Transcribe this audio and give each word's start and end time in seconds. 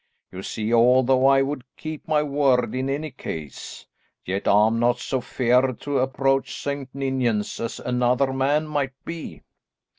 You 0.31 0.41
see 0.41 0.73
although 0.73 1.27
I 1.27 1.43
would 1.43 1.63
keep 1.77 2.07
my 2.07 2.23
word 2.23 2.73
in 2.73 2.89
any 2.89 3.11
case, 3.11 3.85
yet 4.25 4.47
I'm 4.47 4.79
not 4.79 4.97
so 4.97 5.21
feared 5.21 5.79
to 5.81 5.99
approach 5.99 6.59
St. 6.59 6.89
Ninians 6.95 7.59
as 7.59 7.79
another 7.79 8.33
man 8.33 8.65
might 8.65 8.93
be. 9.05 9.43